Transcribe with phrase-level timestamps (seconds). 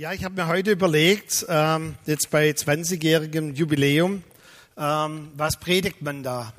[0.00, 4.22] Ja, ich habe mir heute überlegt, ähm, jetzt bei 20-jährigem Jubiläum,
[4.78, 6.54] ähm, was predigt man da?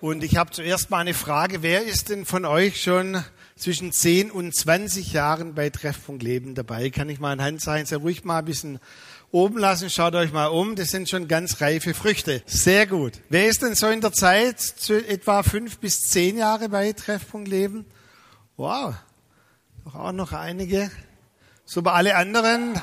[0.00, 3.22] Und ich habe zuerst mal eine Frage, wer ist denn von euch schon
[3.54, 6.90] zwischen 10 und 20 Jahren bei Treffpunkt Leben dabei?
[6.90, 8.80] Kann ich mal ein Handzeichen sehr ruhig mal ein bisschen
[9.30, 9.88] oben lassen?
[9.88, 12.42] Schaut euch mal um, das sind schon ganz reife Früchte.
[12.46, 13.12] Sehr gut.
[13.28, 17.46] Wer ist denn so in der Zeit zu etwa 5 bis 10 Jahre bei Treffpunkt
[17.46, 17.84] Leben?
[18.56, 18.96] Wow,
[19.84, 20.90] doch auch noch einige.
[21.72, 22.78] So bei alle anderen,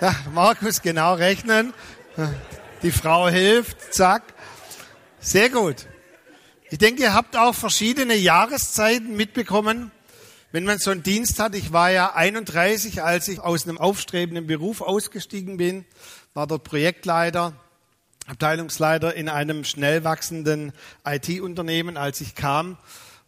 [0.00, 1.72] ja, Markus genau rechnen.
[2.82, 4.24] Die Frau hilft, zack.
[5.20, 5.86] Sehr gut.
[6.68, 9.92] Ich denke, ihr habt auch verschiedene Jahreszeiten mitbekommen.
[10.50, 14.48] Wenn man so einen Dienst hat, ich war ja 31, als ich aus einem aufstrebenden
[14.48, 15.84] Beruf ausgestiegen bin,
[16.32, 17.52] war dort Projektleiter,
[18.26, 20.72] Abteilungsleiter in einem schnell wachsenden
[21.04, 22.78] IT-Unternehmen, als ich kam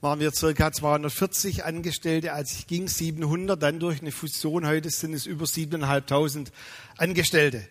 [0.00, 5.14] waren wir circa 240 Angestellte, als ich ging, 700, dann durch eine Fusion, heute sind
[5.14, 6.48] es über 7.500
[6.98, 7.66] Angestellte.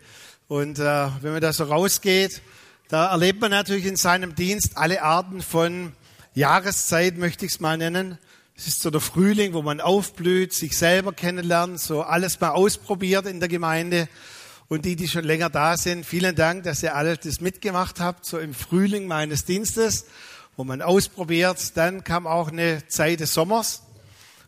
[0.48, 2.42] Und äh, wenn man da so rausgeht,
[2.88, 5.94] da erlebt man natürlich in seinem Dienst alle Arten von
[6.34, 8.18] Jahreszeit, möchte ich es mal nennen.
[8.58, 13.28] Es ist so der Frühling, wo man aufblüht, sich selber kennenlernt, so alles mal ausprobiert
[13.28, 14.08] in der Gemeinde.
[14.68, 18.26] Und die, die schon länger da sind, vielen Dank, dass ihr alles das mitgemacht habt,
[18.26, 20.06] so im Frühling meines Dienstes
[20.58, 21.76] wo man ausprobiert.
[21.78, 23.84] Dann kam auch eine Zeit des Sommers,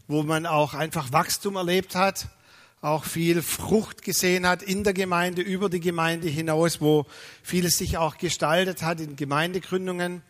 [0.08, 2.28] wo man auch einfach Wachstum erlebt hat,
[2.82, 7.06] auch viel Frucht gesehen hat in der Gemeinde, über die Gemeinde hinaus, wo
[7.44, 10.22] vieles sich auch gestaltet hat in Gemeindegründungen.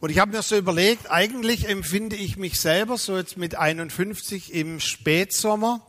[0.00, 4.52] Und ich habe mir so überlegt, eigentlich empfinde ich mich selber so jetzt mit 51
[4.52, 5.80] im Spätsommer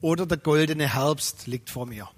[0.00, 2.08] oder der goldene Herbst liegt vor mir.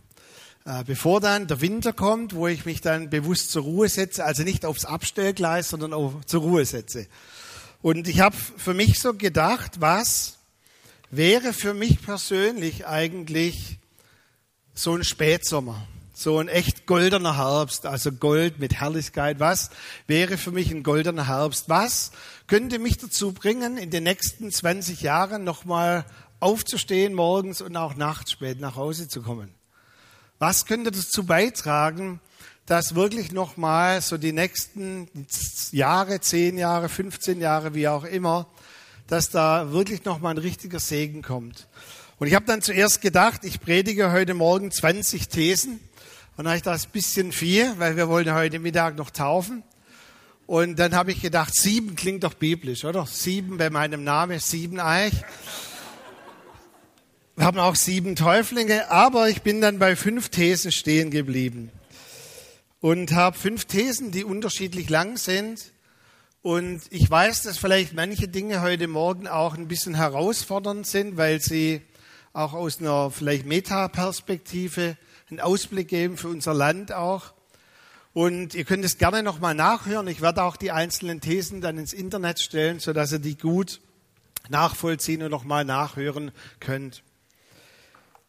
[0.69, 4.43] Äh, bevor dann der Winter kommt, wo ich mich dann bewusst zur Ruhe setze, also
[4.43, 7.07] nicht aufs Abstellgleis, sondern auf, zur Ruhe setze.
[7.81, 10.37] Und ich habe für mich so gedacht, was
[11.11, 13.79] wäre für mich persönlich eigentlich
[14.75, 19.41] so ein Spätsommer, so ein echt goldener Herbst, also Gold mit Herrlichkeit.
[19.41, 19.71] Was
[20.07, 21.71] wäre für mich ein goldener Herbst?
[21.71, 22.11] Was
[22.47, 26.05] könnte mich dazu bringen, in den nächsten 20 Jahren nochmal
[26.41, 29.58] aufzustehen morgens und auch nachts spät nach Hause zu kommen?
[30.39, 32.21] Was könnte dazu beitragen,
[32.65, 35.09] dass wirklich nochmal so die nächsten
[35.73, 38.47] Jahre, zehn Jahre, 15 Jahre, wie auch immer,
[39.09, 41.67] dass da wirklich nochmal ein richtiger Segen kommt.
[42.19, 45.81] Und ich habe dann zuerst gedacht, ich predige heute Morgen 20 Thesen.
[46.37, 49.65] Und dann habe ich das ein bisschen viel, weil wir wollen heute Mittag noch taufen.
[50.47, 53.07] Und dann habe ich gedacht, sieben klingt doch biblisch, oder?
[53.07, 55.15] Sieben bei meinem Namen, sieben Eich.
[57.39, 61.71] Wir haben auch sieben Täuflinge, aber ich bin dann bei fünf Thesen stehen geblieben
[62.81, 65.71] und habe fünf Thesen, die unterschiedlich lang sind.
[66.43, 71.41] Und ich weiß, dass vielleicht manche Dinge heute Morgen auch ein bisschen herausfordernd sind, weil
[71.41, 71.81] sie
[72.33, 74.97] auch aus einer vielleicht Metaperspektive
[75.31, 77.35] einen Ausblick geben für unser Land auch.
[78.15, 80.09] Und ihr könnt es gerne nochmal nachhören.
[80.09, 83.81] Ich werde auch die einzelnen Thesen dann ins Internet stellen, sodass ihr die gut
[84.49, 87.05] nachvollziehen und nochmal nachhören könnt.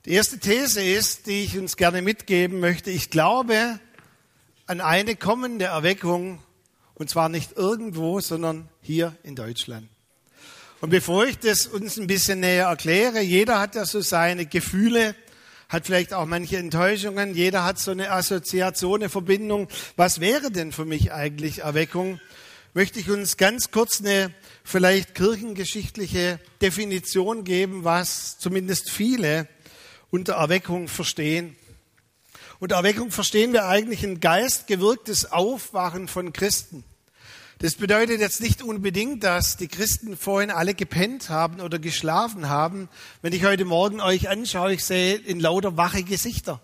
[0.05, 3.81] Die erste These ist, die ich uns gerne mitgeben möchte, ich glaube
[4.65, 6.41] an eine kommende Erweckung,
[6.93, 9.89] und zwar nicht irgendwo, sondern hier in Deutschland.
[10.79, 15.15] Und bevor ich das uns ein bisschen näher erkläre, jeder hat ja so seine Gefühle,
[15.67, 19.67] hat vielleicht auch manche Enttäuschungen, jeder hat so eine Assoziation, eine Verbindung.
[19.97, 22.21] Was wäre denn für mich eigentlich Erweckung?
[22.73, 24.33] Möchte ich uns ganz kurz eine
[24.63, 29.49] vielleicht kirchengeschichtliche Definition geben, was zumindest viele
[30.11, 31.55] unter Erweckung verstehen.
[32.59, 36.83] Unter Erweckung verstehen wir eigentlich ein geistgewirktes Aufwachen von Christen.
[37.59, 42.87] Das bedeutet jetzt nicht unbedingt, dass die Christen vorhin alle gepennt haben oder geschlafen haben.
[43.21, 46.61] Wenn ich heute Morgen euch anschaue, ich sehe in lauter wache Gesichter.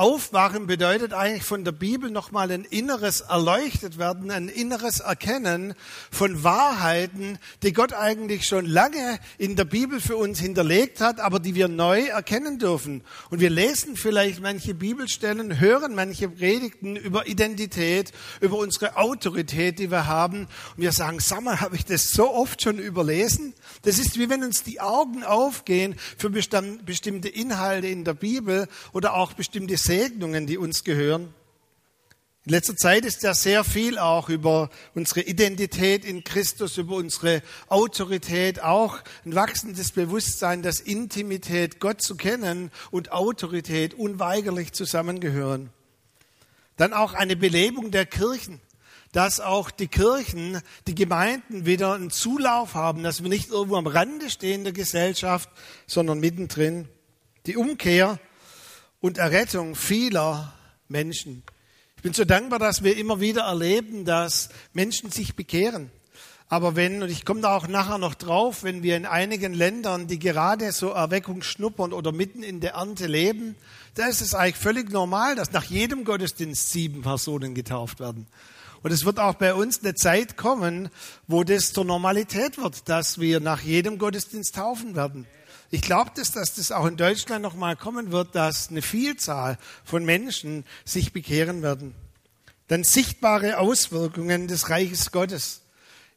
[0.00, 5.74] Aufwachen bedeutet eigentlich von der Bibel nochmal ein inneres erleuchtet werden, ein inneres Erkennen
[6.10, 11.38] von Wahrheiten, die Gott eigentlich schon lange in der Bibel für uns hinterlegt hat, aber
[11.38, 13.02] die wir neu erkennen dürfen.
[13.28, 19.90] Und wir lesen vielleicht manche Bibelstellen, hören manche Predigten über Identität, über unsere Autorität, die
[19.90, 20.48] wir haben.
[20.76, 23.52] Und wir sagen, sag mal, habe ich das so oft schon überlesen?
[23.82, 29.12] Das ist wie wenn uns die Augen aufgehen für bestimmte Inhalte in der Bibel oder
[29.12, 31.34] auch bestimmte Segnungen, die uns gehören.
[32.44, 37.42] In letzter Zeit ist ja sehr viel auch über unsere Identität in Christus, über unsere
[37.66, 45.70] Autorität, auch ein wachsendes Bewusstsein, dass Intimität, Gott zu kennen und Autorität unweigerlich zusammengehören.
[46.76, 48.60] Dann auch eine Belebung der Kirchen
[49.12, 53.88] dass auch die Kirchen, die Gemeinden wieder einen Zulauf haben, dass wir nicht irgendwo am
[53.88, 55.50] Rande stehen der Gesellschaft,
[55.88, 56.88] sondern mittendrin.
[57.46, 58.20] Die Umkehr
[59.00, 60.52] und Errettung vieler
[60.88, 61.42] Menschen.
[61.96, 65.90] Ich bin so dankbar, dass wir immer wieder erleben, dass Menschen sich bekehren.
[66.48, 70.08] Aber wenn, und ich komme da auch nachher noch drauf, wenn wir in einigen Ländern,
[70.08, 73.54] die gerade so Erweckung schnuppern oder mitten in der Ernte leben,
[73.94, 78.26] da ist es eigentlich völlig normal, dass nach jedem Gottesdienst sieben Personen getauft werden.
[78.82, 80.88] Und es wird auch bei uns eine Zeit kommen,
[81.28, 85.26] wo das zur Normalität wird, dass wir nach jedem Gottesdienst taufen werden.
[85.72, 90.04] Ich glaube, dass, dass das auch in Deutschland nochmal kommen wird, dass eine Vielzahl von
[90.04, 91.94] Menschen sich bekehren werden.
[92.66, 95.62] Dann sichtbare Auswirkungen des Reiches Gottes.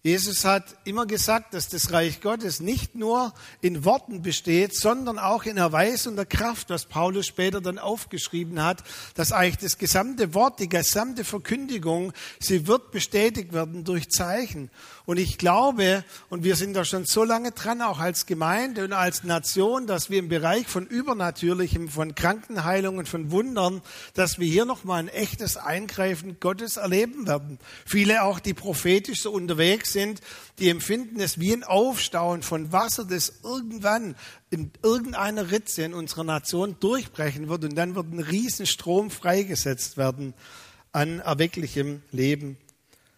[0.05, 5.45] Jesus hat immer gesagt, dass das Reich Gottes nicht nur in Worten besteht, sondern auch
[5.45, 8.83] in Erweisung der Kraft, was Paulus später dann aufgeschrieben hat,
[9.15, 12.11] dass eigentlich das gesamte Wort, die gesamte Verkündigung,
[12.41, 14.71] sie wird bestätigt werden durch Zeichen.
[15.05, 18.93] Und ich glaube, und wir sind da schon so lange dran, auch als Gemeinde und
[18.93, 23.81] als Nation, dass wir im Bereich von Übernatürlichem, von Krankenheilungen, von Wundern,
[24.13, 27.59] dass wir hier nochmal ein echtes Eingreifen Gottes erleben werden.
[27.85, 30.21] Viele auch, die prophetisch so unterwegs sind,
[30.59, 34.15] die empfinden es wie ein Aufstauen von Wasser, das irgendwann
[34.51, 40.33] in irgendeiner Ritze in unserer Nation durchbrechen wird und dann wird ein Riesenstrom freigesetzt werden
[40.93, 42.57] an erwecklichem Leben.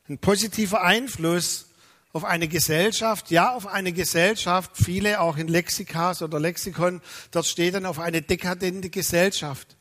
[0.08, 1.68] Ein positiver Einfluss
[2.16, 7.02] auf eine Gesellschaft, ja, auf eine Gesellschaft, viele auch in Lexikas oder Lexikon,
[7.32, 9.75] dort steht dann auf eine dekadente Gesellschaft.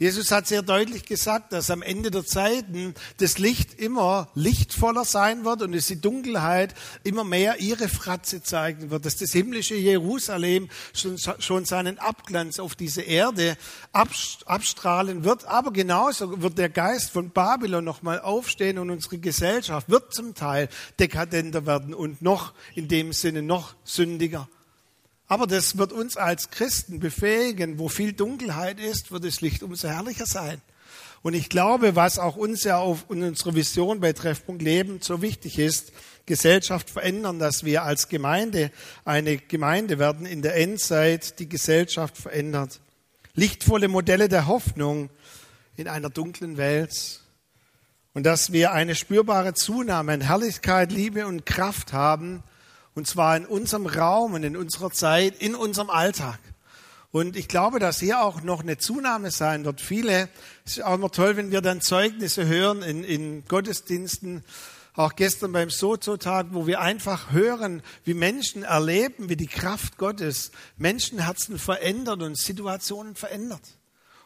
[0.00, 5.44] Jesus hat sehr deutlich gesagt, dass am Ende der Zeiten das Licht immer lichtvoller sein
[5.44, 6.74] wird und dass die Dunkelheit
[7.04, 12.76] immer mehr ihre Fratze zeigen wird, dass das himmlische Jerusalem schon, schon seinen Abglanz auf
[12.76, 13.58] diese Erde
[13.92, 15.44] abstrahlen wird.
[15.44, 20.70] Aber genauso wird der Geist von Babylon nochmal aufstehen und unsere Gesellschaft wird zum Teil
[20.98, 24.48] dekadenter werden und noch in dem Sinne noch sündiger.
[25.30, 27.78] Aber das wird uns als Christen befähigen.
[27.78, 30.60] Wo viel Dunkelheit ist, wird das Licht umso herrlicher sein.
[31.22, 35.60] Und ich glaube, was auch uns ja auf unserer Vision bei Treffpunkt Leben so wichtig
[35.60, 35.92] ist,
[36.26, 38.72] Gesellschaft verändern, dass wir als Gemeinde
[39.04, 42.80] eine Gemeinde werden in der Endzeit, die Gesellschaft verändert.
[43.34, 45.10] Lichtvolle Modelle der Hoffnung
[45.76, 47.20] in einer dunklen Welt.
[48.14, 52.42] Und dass wir eine spürbare Zunahme an Herrlichkeit, Liebe und Kraft haben,
[52.94, 56.38] und zwar in unserem Raum und in unserer Zeit, in unserem Alltag.
[57.12, 59.80] Und ich glaube, dass hier auch noch eine Zunahme sein wird.
[59.80, 60.28] Viele,
[60.64, 64.44] es ist auch immer toll, wenn wir dann Zeugnisse hören in, in Gottesdiensten,
[64.94, 70.50] auch gestern beim Sozo-Tag, wo wir einfach hören, wie Menschen erleben, wie die Kraft Gottes
[70.76, 73.62] Menschenherzen verändert und Situationen verändert.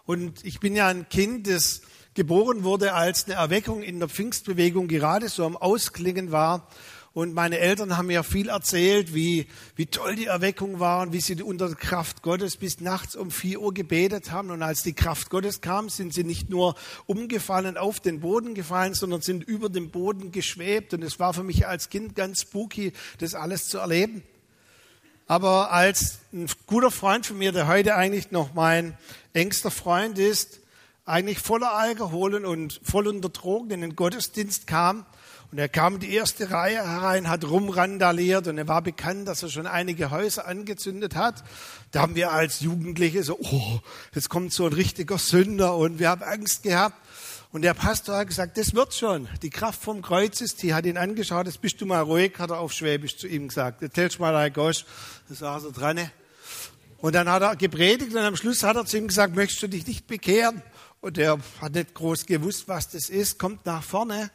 [0.05, 1.83] Und ich bin ja ein Kind, das
[2.15, 6.69] geboren wurde, als eine Erweckung in der Pfingstbewegung gerade so am Ausklingen war.
[7.15, 9.47] Und meine Eltern haben mir viel erzählt, wie,
[9.77, 13.31] wie toll die Erweckung war und wie sie unter der Kraft Gottes bis nachts um
[13.31, 14.51] vier Uhr gebetet haben.
[14.51, 16.75] Und als die Kraft Gottes kam, sind sie nicht nur
[17.07, 20.93] umgefallen, auf den Boden gefallen, sondern sind über dem Boden geschwebt.
[20.93, 24.25] Und es war für mich als Kind ganz spooky, das alles zu erleben.
[25.29, 28.99] Aber als ein guter Freund von mir, der heute eigentlich noch mein
[29.35, 30.59] engster Freund ist,
[31.07, 35.07] eigentlich voller Alkohol und voll unter Drogen in den Gottesdienst kam,
[35.55, 39.45] und er kam in die erste Reihe herein, hat rumrandaliert und er war bekannt, dass
[39.45, 41.45] er schon einige Häuser angezündet hat.
[41.93, 43.79] Da haben wir als Jugendliche so, oh,
[44.13, 46.97] jetzt kommt so ein richtiger Sünder und wir haben Angst gehabt.
[47.53, 49.29] Und der Pastor hat gesagt, das wird schon.
[49.43, 50.75] Die Kraft vom Kreuz ist hier.
[50.75, 53.81] Hat ihn angeschaut, jetzt bist du mal ruhig, hat er auf Schwäbisch zu ihm gesagt.
[53.81, 54.85] Erzählst mal dein Gosch.
[55.29, 56.11] Da saß er dran.
[56.99, 59.69] Und dann hat er gepredigt und am Schluss hat er zu ihm gesagt, möchtest du
[59.69, 60.65] dich nicht bekehren?
[61.01, 64.33] Und er hat nicht groß gewusst, was das ist, kommt nach vorne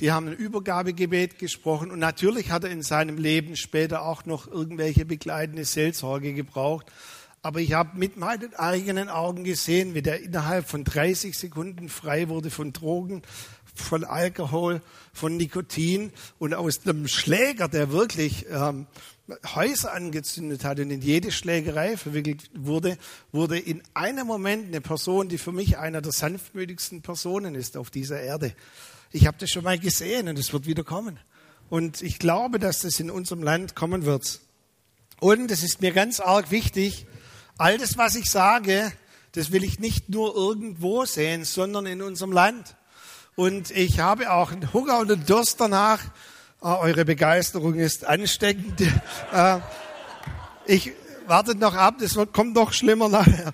[0.00, 4.46] die haben ein Übergabegebet gesprochen und natürlich hat er in seinem Leben später auch noch
[4.46, 6.90] irgendwelche begleitende Seelsorge gebraucht.
[7.42, 12.28] Aber ich habe mit meinen eigenen Augen gesehen, wie der innerhalb von 30 Sekunden frei
[12.28, 13.22] wurde von Drogen,
[13.74, 18.86] von Alkohol, von Nikotin und aus einem Schläger, der wirklich ähm,
[19.54, 22.98] Häuser angezündet hat und in jede Schlägerei verwickelt wurde,
[23.32, 27.90] wurde in einem Moment eine Person, die für mich einer der sanftmütigsten Personen ist auf
[27.90, 28.52] dieser Erde.
[29.12, 31.18] Ich habe das schon mal gesehen und es wird wieder kommen.
[31.68, 34.40] Und ich glaube, dass das in unserem Land kommen wird.
[35.18, 37.06] Und es ist mir ganz arg wichtig,
[37.58, 38.92] all das, was ich sage,
[39.32, 42.76] das will ich nicht nur irgendwo sehen, sondern in unserem Land.
[43.34, 46.00] Und ich habe auch einen Hunger und einen Durst danach.
[46.60, 48.80] Oh, eure Begeisterung ist ansteckend.
[49.32, 49.58] Äh,
[50.66, 50.92] ich
[51.26, 53.52] wartet noch ab, das kommt noch schlimmer nachher.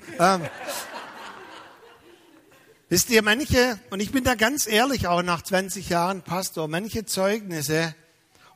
[2.96, 7.04] Wisst ihr, manche, und ich bin da ganz ehrlich auch nach 20 Jahren Pastor, manche
[7.04, 7.94] Zeugnisse,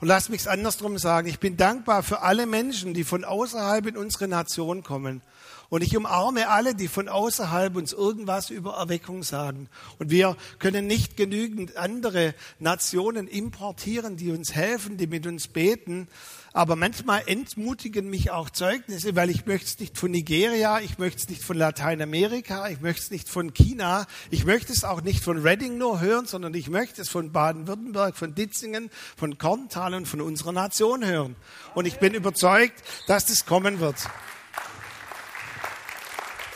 [0.01, 3.87] und lasst mich es andersrum sagen, ich bin dankbar für alle Menschen, die von außerhalb
[3.87, 5.21] in unsere Nation kommen
[5.69, 9.69] Und ich umarme alle, die von außerhalb uns irgendwas über Erweckung sagen.
[9.99, 16.09] Und wir können nicht genügend andere Nationen importieren, die uns helfen, die mit uns beten.
[16.53, 21.19] Aber manchmal entmutigen mich auch Zeugnisse, weil ich möchte es nicht von Nigeria, ich möchte
[21.19, 25.23] es nicht von Lateinamerika, ich möchte es nicht von China, ich möchte es auch nicht
[25.23, 30.07] von Reading nur hören, sondern ich möchte es von Baden-Württemberg, von Ditzingen, von Korntal und
[30.07, 31.37] von unserer Nation hören.
[31.75, 33.97] Und ich bin überzeugt, dass das kommen wird.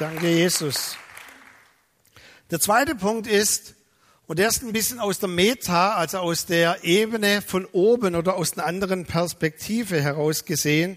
[0.00, 0.96] Danke, Jesus.
[2.50, 3.76] Der zweite Punkt ist,
[4.26, 8.36] und der ist ein bisschen aus der Meta, also aus der Ebene von oben oder
[8.36, 10.96] aus einer anderen Perspektive heraus gesehen.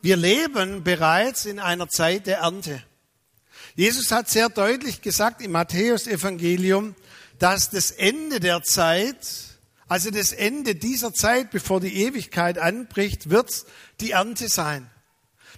[0.00, 2.82] Wir leben bereits in einer Zeit der Ernte.
[3.74, 6.94] Jesus hat sehr deutlich gesagt im Matthäusevangelium,
[7.38, 9.18] dass das Ende der Zeit,
[9.86, 13.66] also das Ende dieser Zeit, bevor die Ewigkeit anbricht, wird
[14.00, 14.90] die Ernte sein.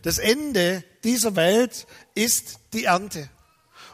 [0.03, 1.87] Das Ende dieser Welt
[2.17, 3.31] ist die Ernte.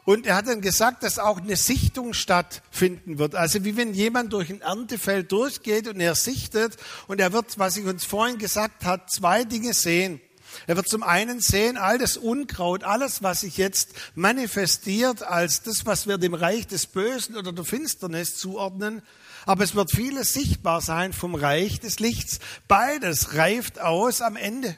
[0.04, 3.34] Und er hat dann gesagt, dass auch eine Sichtung stattfinden wird.
[3.34, 6.76] Also wie wenn jemand durch ein Erntefeld durchgeht und er sichtet
[7.08, 10.20] und er wird, was ich uns vorhin gesagt hat, zwei Dinge sehen.
[10.66, 15.86] Er wird zum einen sehen, all das Unkraut, alles, was sich jetzt manifestiert als das,
[15.86, 19.02] was wir dem Reich des Bösen oder der Finsternis zuordnen.
[19.46, 22.38] Aber es wird vieles sichtbar sein vom Reich des Lichts.
[22.68, 24.76] Beides reift aus am Ende.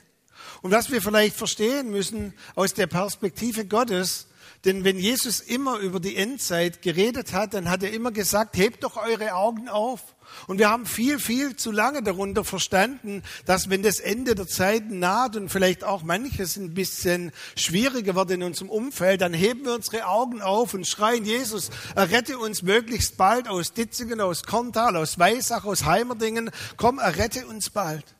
[0.62, 4.26] Und was wir vielleicht verstehen müssen aus der Perspektive Gottes,
[4.64, 8.84] denn wenn Jesus immer über die Endzeit geredet hat, dann hat er immer gesagt, hebt
[8.84, 10.16] doch eure Augen auf.
[10.46, 14.98] Und wir haben viel, viel zu lange darunter verstanden, dass wenn das Ende der Zeiten
[14.98, 19.74] naht und vielleicht auch manches ein bisschen schwieriger wird in unserem Umfeld, dann heben wir
[19.74, 25.18] unsere Augen auf und schreien, Jesus, errette uns möglichst bald aus Ditzingen, aus Korntal, aus
[25.18, 26.50] Weissach, aus Heimerdingen.
[26.76, 28.15] Komm, errette uns bald.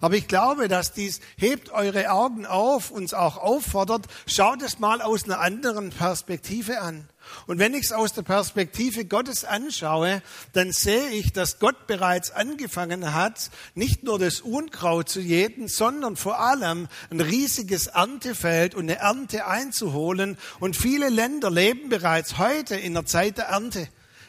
[0.00, 5.02] Aber ich glaube, dass dies hebt eure Augen auf, uns auch auffordert, schaut es mal
[5.02, 7.08] aus einer anderen Perspektive an.
[7.46, 12.30] Und wenn ich es aus der Perspektive Gottes anschaue, dann sehe ich, dass Gott bereits
[12.30, 18.84] angefangen hat, nicht nur das Unkraut zu jäten, sondern vor allem ein riesiges Erntefeld und
[18.84, 20.38] eine Ernte einzuholen.
[20.60, 23.88] Und viele Länder leben bereits heute in der Zeit der Ernte.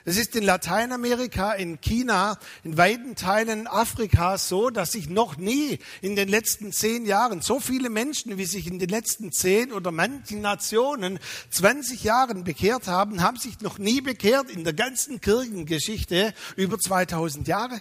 [0.10, 5.78] Es ist in Lateinamerika, in China, in weiten Teilen Afrikas so, dass sich noch nie
[6.02, 9.92] in den letzten zehn Jahren so viele Menschen, wie sich in den letzten zehn oder
[9.92, 11.20] manchen Nationen
[11.52, 17.48] 20 Jahren bekehrt haben, haben sich noch nie bekehrt in der ganzen Kirchengeschichte über 2000
[17.48, 17.80] Jahre.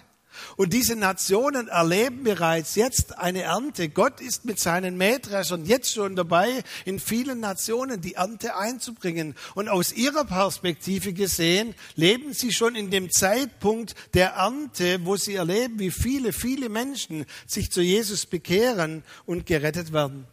[0.57, 3.89] Und diese Nationen erleben bereits jetzt eine Ernte.
[3.89, 9.35] Gott ist mit seinen Mähdreschern jetzt schon dabei, in vielen Nationen die Ernte einzubringen.
[9.55, 15.35] Und aus ihrer Perspektive gesehen, leben sie schon in dem Zeitpunkt der Ernte, wo sie
[15.35, 20.25] erleben, wie viele, viele Menschen sich zu Jesus bekehren und gerettet werden.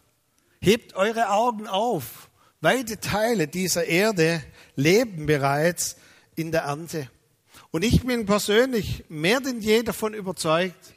[0.59, 2.29] Hebt eure Augen auf.
[2.61, 4.43] Weite Teile dieser Erde
[4.75, 5.97] leben bereits
[6.35, 7.09] in der Ernte.
[7.71, 10.93] Und ich bin persönlich mehr denn je davon überzeugt,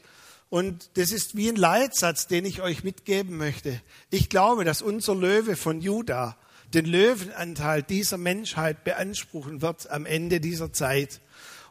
[0.49, 3.81] und das ist wie ein Leitsatz, den ich euch mitgeben möchte.
[4.09, 6.35] Ich glaube, dass unser Löwe von Juda
[6.73, 11.21] den Löwenanteil dieser Menschheit beanspruchen wird am Ende dieser Zeit.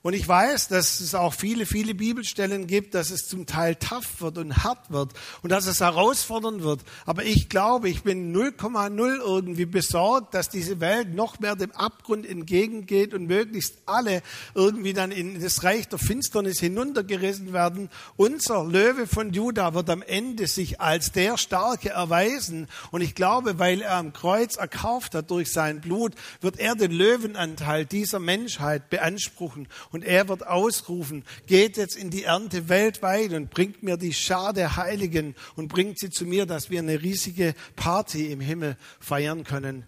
[0.03, 4.21] Und ich weiß, dass es auch viele, viele Bibelstellen gibt, dass es zum Teil tough
[4.23, 6.81] wird und hart wird und dass es herausfordernd wird.
[7.05, 12.25] Aber ich glaube, ich bin 0,0 irgendwie besorgt, dass diese Welt noch mehr dem Abgrund
[12.25, 14.23] entgegengeht und möglichst alle
[14.55, 17.91] irgendwie dann in das Reich der Finsternis hinuntergerissen werden.
[18.17, 22.69] Unser Löwe von Juda wird am Ende sich als der Starke erweisen.
[22.91, 26.91] Und ich glaube, weil er am Kreuz erkauft hat durch sein Blut, wird er den
[26.93, 29.69] Löwenanteil dieser Menschheit beanspruchen.
[29.93, 34.53] Und er wird ausrufen, geht jetzt in die Ernte weltweit und bringt mir die Schar
[34.53, 39.43] der Heiligen und bringt sie zu mir, dass wir eine riesige Party im Himmel feiern
[39.43, 39.85] können.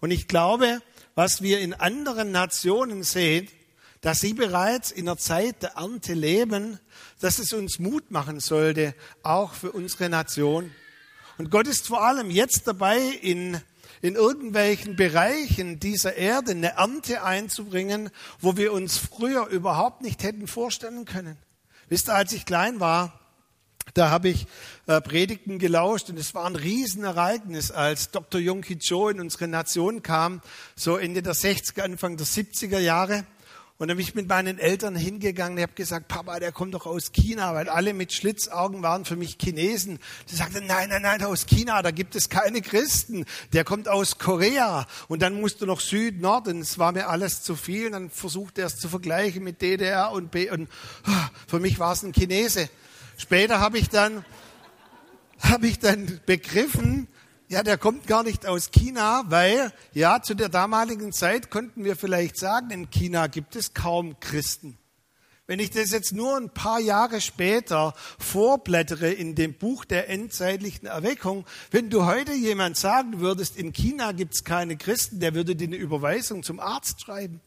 [0.00, 0.80] Und ich glaube,
[1.14, 3.46] was wir in anderen Nationen sehen,
[4.00, 6.80] dass sie bereits in der Zeit der Ernte leben,
[7.20, 10.72] dass es uns Mut machen sollte, auch für unsere Nation.
[11.38, 13.60] Und Gott ist vor allem jetzt dabei, in
[14.02, 20.48] in irgendwelchen Bereichen dieser Erde eine Ernte einzubringen, wo wir uns früher überhaupt nicht hätten
[20.48, 21.38] vorstellen können.
[21.88, 23.20] Wisst ihr, als ich klein war,
[23.94, 24.46] da habe ich
[24.86, 28.40] äh, Predigten gelauscht und es war ein Riesenereignis, als Dr.
[28.40, 30.40] Yongki Cho in unsere Nation kam,
[30.74, 33.24] so Ende der 60er, Anfang der 70er Jahre.
[33.82, 36.86] Und dann bin ich mit meinen Eltern hingegangen und habe gesagt, Papa, der kommt doch
[36.86, 39.98] aus China, weil alle mit Schlitzaugen waren für mich Chinesen.
[40.24, 43.24] Sie sagte, nein, nein, nein, aus China, da gibt es keine Christen.
[43.52, 44.86] Der kommt aus Korea.
[45.08, 46.60] Und dann musst du noch Süd, Norden.
[46.60, 47.86] Es war mir alles zu viel.
[47.86, 50.48] Und dann versuchte er es zu vergleichen mit DDR und B.
[50.48, 50.68] Und
[51.02, 52.70] ah, für mich war es ein Chinese.
[53.16, 54.24] Später habe ich dann,
[55.40, 57.08] habe ich dann begriffen,
[57.52, 61.96] ja, der kommt gar nicht aus China, weil, ja, zu der damaligen Zeit konnten wir
[61.96, 64.78] vielleicht sagen, in China gibt es kaum Christen.
[65.46, 70.86] Wenn ich das jetzt nur ein paar Jahre später vorblättere in dem Buch der endzeitlichen
[70.86, 75.54] Erweckung, wenn du heute jemand sagen würdest, in China gibt es keine Christen, der würde
[75.54, 77.42] dir eine Überweisung zum Arzt schreiben.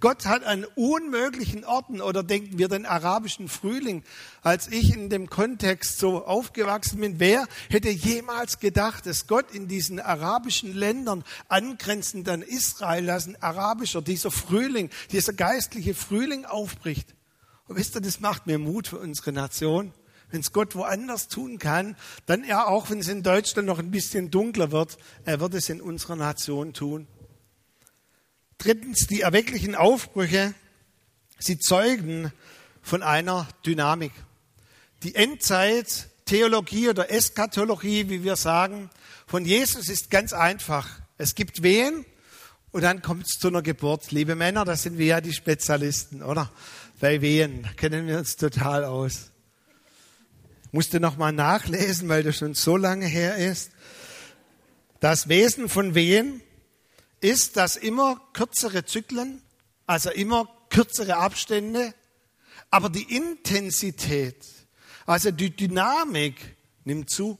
[0.00, 4.02] Gott hat an unmöglichen Orten oder denken wir den arabischen Frühling,
[4.42, 9.68] als ich in dem Kontext so aufgewachsen bin, wer hätte jemals gedacht, dass Gott in
[9.68, 17.14] diesen arabischen Ländern angrenzend an Israel, lassen arabischer, dieser Frühling, dieser geistliche Frühling aufbricht.
[17.66, 19.92] Und wisst ihr, das macht mir Mut für unsere Nation.
[20.30, 23.90] Wenn es Gott woanders tun kann, dann ja auch, wenn es in Deutschland noch ein
[23.90, 27.06] bisschen dunkler wird, er wird es in unserer Nation tun.
[28.64, 30.54] Drittens, die erwecklichen Aufbrüche,
[31.38, 32.32] sie zeugen
[32.80, 34.12] von einer Dynamik.
[35.02, 38.88] Die Endzeittheologie oder Eskatologie, wie wir sagen,
[39.26, 40.88] von Jesus ist ganz einfach.
[41.18, 42.06] Es gibt Wehen
[42.72, 44.12] und dann kommt es zu einer Geburt.
[44.12, 46.50] Liebe Männer, das sind wir ja die Spezialisten, oder?
[47.00, 49.30] Bei Wehen kennen wir uns total aus.
[50.72, 53.72] Musste noch mal nachlesen, weil das schon so lange her ist.
[55.00, 56.40] Das Wesen von Wehen
[57.24, 59.40] ist, dass immer kürzere Zyklen,
[59.86, 61.94] also immer kürzere Abstände,
[62.70, 64.44] aber die Intensität,
[65.06, 67.38] also die Dynamik nimmt zu.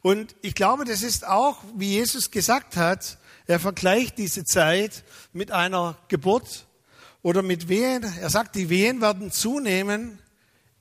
[0.00, 3.18] Und ich glaube, das ist auch, wie Jesus gesagt hat,
[3.48, 6.66] er vergleicht diese Zeit mit einer Geburt
[7.22, 8.04] oder mit Wehen.
[8.20, 10.20] Er sagt, die Wehen werden zunehmen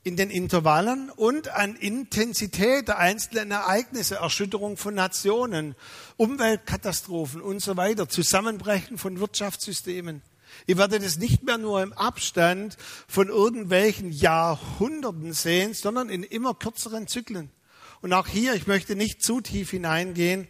[0.08, 5.76] in den Intervallen und an Intensität der einzelnen Ereignisse, Erschütterung von Nationen,
[6.16, 10.22] Umweltkatastrophen und so weiter, Zusammenbrechen von Wirtschaftssystemen.
[10.66, 12.78] Ihr werdet es nicht mehr nur im Abstand
[13.10, 17.52] von irgendwelchen Jahrhunderten sehen, sondern in immer kürzeren Zyklen.
[18.02, 20.48] Und auch hier, ich möchte nicht zu tief hineingehen,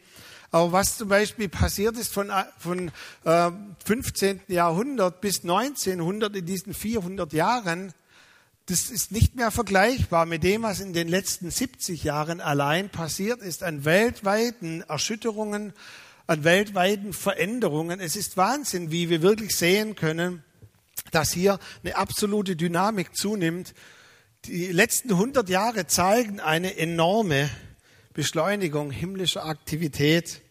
[0.51, 2.91] aber was zum Beispiel passiert ist von, von
[3.23, 3.49] äh,
[3.85, 4.41] 15.
[4.49, 7.91] Jahrhundert bis 1900 in diesen 400 Jahren,
[8.67, 13.41] das ist nicht mehr vergleichbar mit dem, was in den letzten 70 Jahren allein passiert
[13.41, 15.71] ist an weltweiten Erschütterungen,
[16.27, 18.01] an weltweiten Veränderungen.
[18.01, 20.43] Es ist Wahnsinn, wie wir wirklich sehen können,
[21.11, 23.73] dass hier eine absolute Dynamik zunimmt.
[24.43, 27.49] Die letzten 100 Jahre zeigen eine enorme
[28.11, 30.41] Beschleunigung himmlischer Aktivität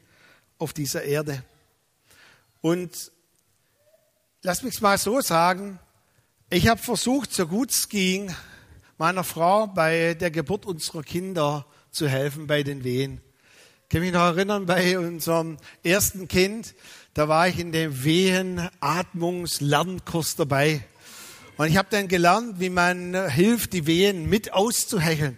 [0.56, 1.42] auf dieser Erde.
[2.62, 3.12] Und
[4.40, 5.78] lass mich mal so sagen,
[6.48, 8.32] ich habe versucht, so gut es ging,
[8.98, 13.20] meiner Frau bei der Geburt unserer Kinder zu helfen, bei den Wehen.
[13.82, 16.76] Ich kann mich noch erinnern, bei unserem ersten Kind,
[17.14, 20.84] da war ich in dem Wehen-Atmungs-Lernkurs dabei.
[21.56, 25.36] Und ich habe dann gelernt, wie man hilft, die Wehen mit auszuhecheln.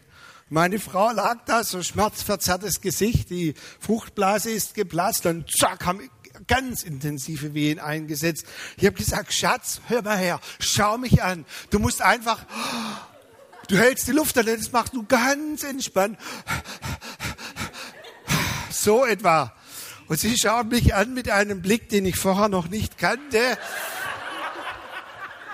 [0.50, 6.10] Meine Frau lag da, so schmerzverzerrtes Gesicht, die Fruchtblase ist geplatzt und zack, haben
[6.46, 8.46] ganz intensive Wehen eingesetzt.
[8.76, 11.44] Ich habe gesagt, Schatz, hör mal her, schau mich an.
[11.70, 12.44] Du musst einfach,
[13.68, 16.18] du hältst die Luft an, das machst du ganz entspannt.
[18.70, 19.52] So etwa.
[20.06, 23.58] Und sie schaut mich an mit einem Blick, den ich vorher noch nicht kannte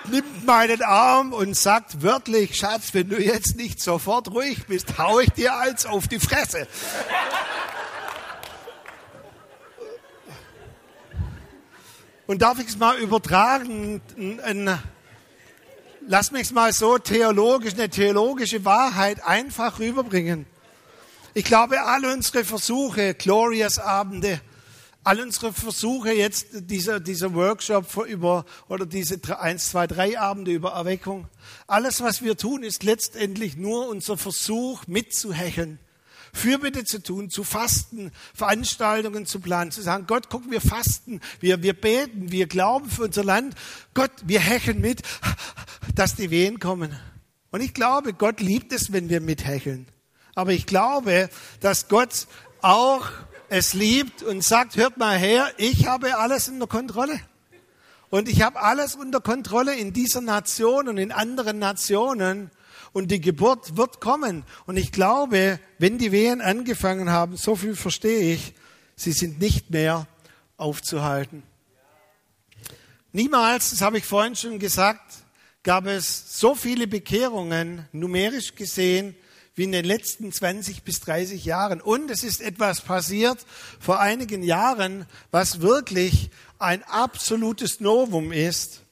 [0.09, 5.19] nimmt meinen Arm und sagt wörtlich, Schatz, wenn du jetzt nicht sofort ruhig bist, hau
[5.19, 6.67] ich dir eins auf die Fresse.
[12.27, 14.01] Und darf ich es mal übertragen?
[16.07, 20.47] Lass mich es mal so theologisch, eine theologische Wahrheit einfach rüberbringen.
[21.35, 24.41] Ich glaube, alle unsere Versuche, Glorious Abende,
[25.03, 30.71] all unsere Versuche jetzt, dieser, dieser Workshop über, oder diese eins, zwei, drei Abende über
[30.71, 31.27] Erweckung,
[31.67, 35.77] alles, was wir tun, ist letztendlich nur unser Versuch mitzuhecheln
[36.35, 41.63] Fürbitte zu tun, zu fasten, Veranstaltungen zu planen, zu sagen, Gott, guck, wir fasten, wir,
[41.63, 43.55] wir beten, wir glauben für unser Land.
[43.93, 45.01] Gott, wir hecheln mit,
[45.95, 46.97] dass die Wehen kommen.
[47.51, 49.87] Und ich glaube, Gott liebt es, wenn wir mithecheln.
[50.35, 51.29] Aber ich glaube,
[51.61, 52.27] dass Gott
[52.61, 53.07] auch
[53.47, 57.17] es liebt und sagt, hört mal her, ich habe alles unter Kontrolle.
[58.09, 62.51] Und ich habe alles unter Kontrolle in dieser Nation und in anderen Nationen
[62.95, 64.45] und die Geburt wird kommen.
[64.65, 68.53] Und ich glaube, wenn die Wehen angefangen haben, so viel verstehe ich,
[68.95, 70.07] sie sind nicht mehr
[70.55, 71.43] aufzuhalten.
[73.11, 75.13] Niemals, das habe ich vorhin schon gesagt,
[75.61, 79.13] gab es so viele Bekehrungen, numerisch gesehen,
[79.55, 81.81] wie in den letzten 20 bis 30 Jahren.
[81.81, 83.39] Und es ist etwas passiert
[83.77, 86.29] vor einigen Jahren, was wirklich
[86.59, 88.83] ein absolutes Novum ist.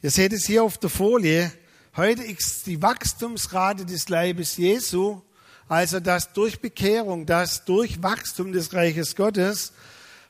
[0.00, 1.52] Ihr seht es hier auf der Folie.
[2.00, 5.20] Heute ist die Wachstumsrate des Leibes Jesu
[5.68, 9.74] Also, dass durch Bekehrung, dass durch Wachstum des Reiches Gottes,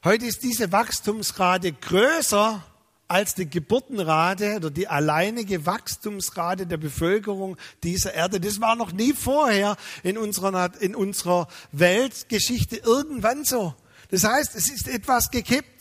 [0.02, 2.60] heute ist diese Wachstumsrate größer
[3.06, 8.40] als die Geburtenrate oder die alleinige Wachstumsrate der Bevölkerung dieser Erde.
[8.40, 13.76] Das war noch nie vorher in unserer, in unserer Weltgeschichte irgendwann so.
[14.10, 15.79] Das heißt, es ist etwas gekippt.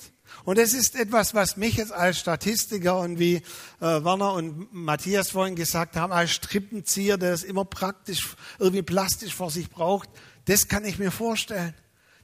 [0.50, 3.42] Und es ist etwas, was mich jetzt als Statistiker und wie äh,
[3.82, 9.52] Werner und Matthias vorhin gesagt haben, als Strippenzieher, der es immer praktisch, irgendwie plastisch vor
[9.52, 10.10] sich braucht,
[10.46, 11.76] das kann ich mir vorstellen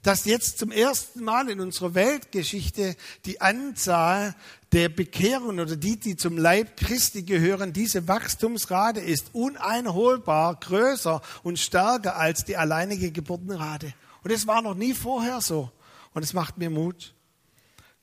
[0.02, 4.36] dass jetzt zum ersten Mal in unserer Weltgeschichte die Anzahl
[4.72, 11.58] der Bekehrungen oder die, die zum Leib Christi gehören, diese Wachstumsrate ist uneinholbar größer und
[11.58, 13.94] stärker als die alleinige Geburtenrate.
[14.24, 15.72] Und es war noch nie vorher so.
[16.14, 17.15] Und es macht mir Mut.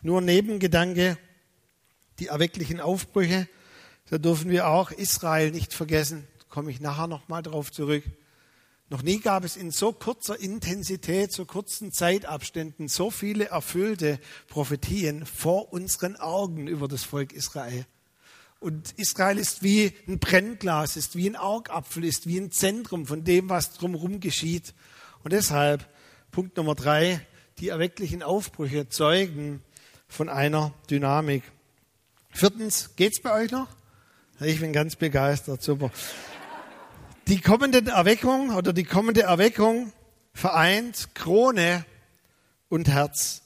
[0.04, 1.16] Nur Nebengedanke,
[2.18, 3.48] die erwecklichen Aufbrüche,
[4.10, 6.26] da dürfen wir auch Israel nicht vergessen.
[6.40, 8.02] Da komme ich nachher nochmal drauf zurück.
[8.90, 15.24] Noch nie gab es in so kurzer Intensität, so kurzen Zeitabständen so viele erfüllte Prophetien
[15.24, 17.86] vor unseren Augen über das Volk Israel.
[18.58, 23.22] Und Israel ist wie ein Brennglas, ist wie ein Augapfel, ist wie ein Zentrum von
[23.22, 24.74] dem, was drumherum geschieht.
[25.22, 25.88] Und deshalb,
[26.32, 27.24] Punkt Nummer drei,
[27.58, 29.62] die erwecklichen Aufbrüche zeugen
[30.12, 31.42] von einer Dynamik.
[32.30, 33.68] Viertens, geht's bei euch noch?
[34.40, 35.90] Ich bin ganz begeistert, super.
[37.28, 39.92] Die kommende Erweckung oder die kommende Erweckung
[40.34, 41.86] vereint Krone
[42.68, 43.42] und Herz.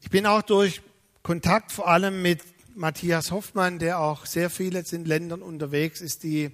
[0.00, 0.82] Ich bin auch durch
[1.22, 2.42] Kontakt vor allem mit
[2.74, 6.50] Matthias Hoffmann, der auch sehr viel jetzt in Ländern unterwegs ist, die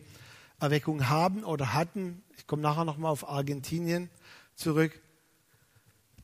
[0.60, 2.22] Erweckung haben oder hatten.
[2.36, 4.10] Ich komme nachher nochmal auf Argentinien
[4.54, 5.00] zurück.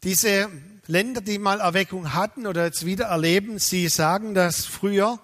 [0.04, 0.50] Diese
[0.88, 5.20] Länder, die mal Erweckung hatten oder jetzt wieder erleben, sie sagen, dass früher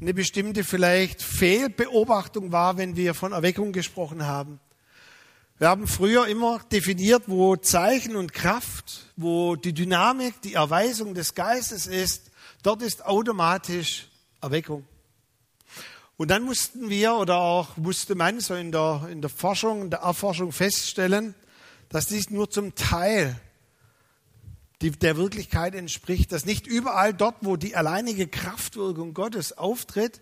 [0.00, 4.58] eine bestimmte vielleicht Fehlbeobachtung war, wenn wir von Erweckung gesprochen haben.
[5.58, 11.34] Wir haben früher immer definiert, wo Zeichen und Kraft, wo die Dynamik, die Erweisung des
[11.34, 12.30] Geistes ist,
[12.62, 14.08] dort ist automatisch
[14.40, 14.86] Erweckung.
[16.16, 19.90] Und dann mussten wir oder auch musste man so in der, in der Forschung, in
[19.90, 21.34] der Erforschung feststellen,
[21.90, 23.38] dass dies nur zum Teil
[24.82, 30.20] die der Wirklichkeit entspricht, dass nicht überall dort, wo die alleinige Kraftwirkung Gottes auftritt,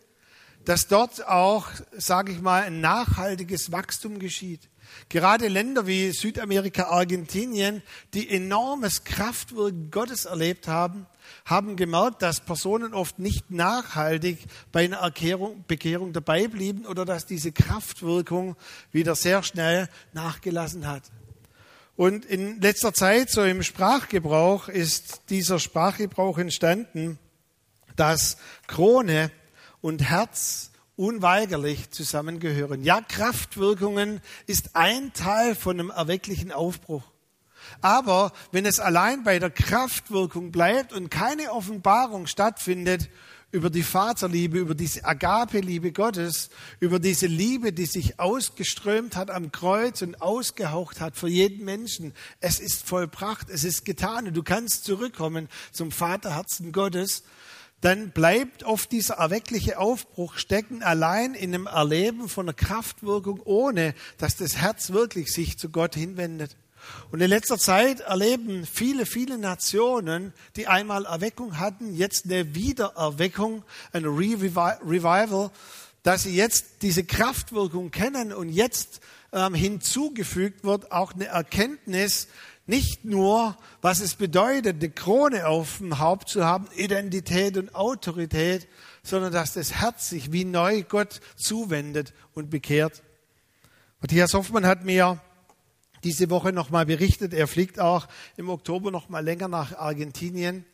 [0.65, 4.69] dass dort auch, sage ich mal, ein nachhaltiges Wachstum geschieht.
[5.09, 7.83] Gerade Länder wie Südamerika, Argentinien,
[8.15, 11.07] die enormes Kraftwirken Gottes erlebt haben,
[11.45, 14.39] haben gemerkt, dass Personen oft nicht nachhaltig
[14.73, 18.57] bei einer Erkehrung, Bekehrung dabei blieben oder dass diese Kraftwirkung
[18.93, 21.03] wieder sehr schnell nachgelassen hat.
[21.99, 27.19] Und in letzter Zeit, so im Sprachgebrauch, ist dieser Sprachgebrauch entstanden,
[27.97, 28.37] dass
[28.69, 29.33] Krone
[29.81, 32.85] und Herz unweigerlich zusammengehören.
[32.85, 37.03] Ja, Kraftwirkungen ist ein Teil von einem erwecklichen Aufbruch.
[37.81, 43.11] Aber wenn es allein bei der Kraftwirkung bleibt und keine Offenbarung stattfindet
[43.51, 49.53] über die Vaterliebe, über diese Agape-Liebe Gottes, über diese Liebe, die sich ausgeströmt hat am
[49.53, 52.13] Kreuz und ausgehaucht hat für jeden Menschen.
[52.41, 57.23] Es ist vollbracht, es ist getan und du kannst zurückkommen zum Vaterherzen Gottes.
[57.81, 63.95] Dann bleibt oft dieser erweckliche Aufbruch stecken allein in einem Erleben von einer Kraftwirkung, ohne
[64.19, 66.57] dass das Herz wirklich sich zu Gott hinwendet.
[67.11, 73.65] Und in letzter Zeit erleben viele, viele Nationen, die einmal Erweckung hatten, jetzt eine Wiedererweckung,
[73.93, 75.51] ein Revival,
[76.03, 79.01] dass sie jetzt diese Kraftwirkung kennen und jetzt
[79.33, 82.29] ähm, hinzugefügt wird auch eine Erkenntnis,
[82.67, 88.69] nicht nur, was es bedeutet, eine Krone auf dem Haupt zu haben, Identität und Autorität,
[89.03, 93.03] sondern dass das Herz sich wie neu Gott zuwendet und bekehrt.
[94.01, 95.19] Matthias Hoffmann hat mir
[96.05, 97.35] diese Woche nochmal berichtet.
[97.35, 98.07] Er fliegt auch
[98.37, 100.65] im Oktober nochmal länger nach Argentinien.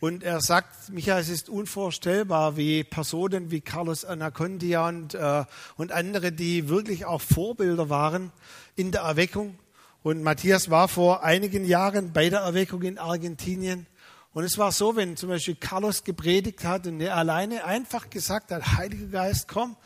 [0.00, 5.44] Und er sagt, Michael, es ist unvorstellbar, wie Personen wie Carlos Anacondia und, äh,
[5.76, 8.32] und andere, die wirklich auch Vorbilder waren
[8.76, 9.58] in der Erweckung.
[10.02, 13.86] Und Matthias war vor einigen Jahren bei der Erweckung in Argentinien.
[14.32, 18.52] Und es war so, wenn zum Beispiel Carlos gepredigt hat und er alleine einfach gesagt
[18.52, 19.76] hat, Heiliger Geist, komm,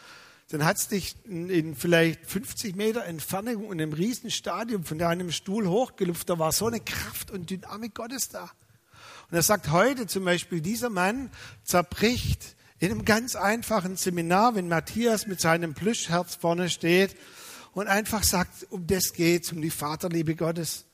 [0.50, 4.98] dann hat es dich in, in, vielleicht 50 Meter Entfernung in einem riesen Stadium von
[4.98, 6.28] deinem Stuhl hochgelupft.
[6.28, 8.50] Da war so eine Kraft und Dynamik Gottes da.
[9.30, 11.30] Und er sagt heute zum Beispiel, dieser Mann
[11.64, 17.16] zerbricht in einem ganz einfachen Seminar, wenn Matthias mit seinem Plüschherz vorne steht
[17.72, 20.84] und einfach sagt, um das geht's, um die Vaterliebe Gottes.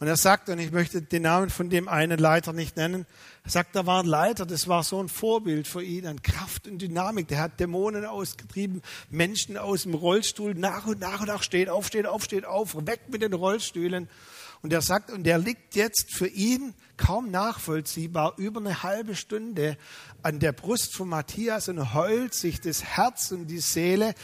[0.00, 3.04] Und er sagt, und ich möchte den Namen von dem einen Leiter nicht nennen,
[3.44, 6.68] er sagt, da war ein Leiter, das war so ein Vorbild für ihn an Kraft
[6.68, 7.28] und Dynamik.
[7.28, 11.86] Der hat Dämonen ausgetrieben, Menschen aus dem Rollstuhl nach und nach und nach steht auf,
[11.86, 14.08] steht auf, steht auf, weg mit den Rollstühlen.
[14.62, 19.78] Und er sagt, und der liegt jetzt für ihn kaum nachvollziehbar über eine halbe Stunde
[20.22, 24.14] an der Brust von Matthias und heult sich das Herz und die Seele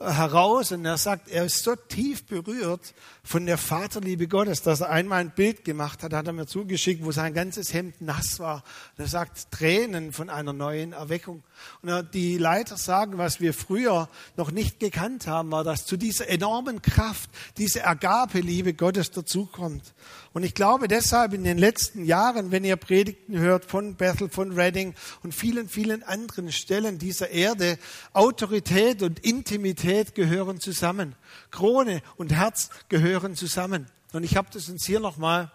[0.00, 4.90] heraus und er sagt, er ist so tief berührt von der Vaterliebe Gottes, dass er
[4.90, 8.62] einmal ein Bild gemacht hat, hat er mir zugeschickt, wo sein ganzes Hemd nass war.
[8.96, 11.42] Und er sagt, Tränen von einer neuen Erweckung.
[11.82, 16.28] Und die Leiter sagen, was wir früher noch nicht gekannt haben, war, dass zu dieser
[16.28, 19.94] enormen Kraft diese Agape-Liebe Gottes dazukommt.
[20.32, 22.17] Und ich glaube deshalb in den letzten Jahren,
[22.50, 27.78] wenn ihr Predigten hört von Bethel, von Reading und vielen, vielen anderen Stellen dieser Erde,
[28.12, 31.14] Autorität und Intimität gehören zusammen.
[31.50, 33.86] Krone und Herz gehören zusammen.
[34.12, 35.52] Und ich habe das uns hier nochmal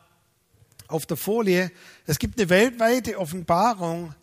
[0.87, 1.71] auf der Folie.
[2.05, 4.15] Es gibt eine weltweite Offenbarung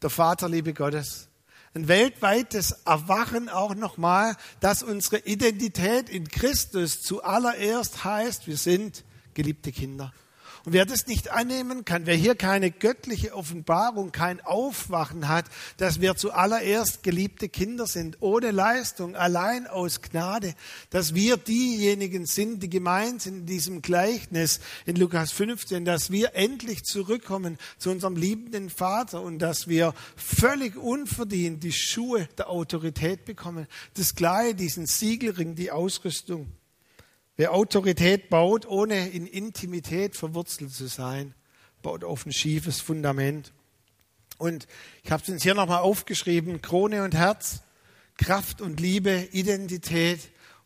[0.00, 1.28] der Vaterliebe Gottes.
[1.74, 9.72] Ein weltweites Erwachen auch nochmal, dass unsere Identität in Christus zuallererst heißt, wir sind geliebte
[9.72, 10.12] Kinder.
[10.68, 15.46] Und wer das nicht annehmen kann, wer hier keine göttliche Offenbarung, kein Aufwachen hat,
[15.78, 20.52] dass wir zuallererst geliebte Kinder sind, ohne Leistung, allein aus Gnade,
[20.90, 26.34] dass wir diejenigen sind, die gemeint sind in diesem Gleichnis in Lukas 15, dass wir
[26.34, 33.24] endlich zurückkommen zu unserem liebenden Vater und dass wir völlig unverdient die Schuhe der Autorität
[33.24, 36.57] bekommen, das Kleid, diesen Siegelring, die Ausrüstung.
[37.38, 41.34] Wer Autorität baut, ohne in Intimität verwurzelt zu sein,
[41.82, 43.52] baut auf ein schiefes Fundament.
[44.38, 44.66] Und
[45.04, 47.60] ich habe es uns hier nochmal aufgeschrieben, Krone und Herz,
[48.16, 50.18] Kraft und Liebe, Identität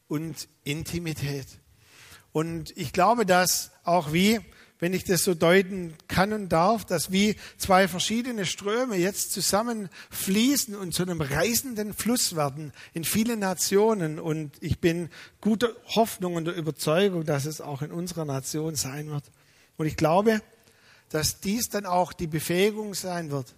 [0.08, 1.46] und Intimität.
[2.32, 4.40] Und ich glaube, dass auch wie
[4.82, 10.74] wenn ich das so deuten kann und darf, dass wie zwei verschiedene Ströme jetzt zusammenfließen
[10.74, 14.18] und zu einem reißenden Fluss werden in viele Nationen.
[14.18, 15.08] Und ich bin
[15.40, 19.22] guter Hoffnung und der Überzeugung, dass es auch in unserer Nation sein wird.
[19.76, 20.42] Und ich glaube,
[21.10, 23.54] dass dies dann auch die Befähigung sein wird.